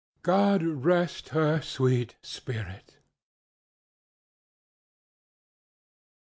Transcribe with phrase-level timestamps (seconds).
[0.23, 2.97] God rest her sweet spirit!